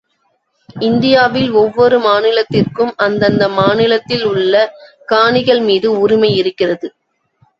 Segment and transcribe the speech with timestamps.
[0.81, 4.53] இந்தியாவில் ஒவ்வொரு மாநிலத்திற்கும் அந்தந்த மாநிலத்தில் உள்ள
[5.07, 6.89] காணிகள் மீது உரிமை இருக்கிறது.